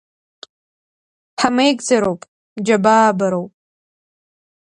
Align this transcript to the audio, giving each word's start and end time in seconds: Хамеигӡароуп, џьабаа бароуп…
Хамеигӡароуп, 1.39 2.21
џьабаа 2.65 3.17
бароуп… 3.17 3.53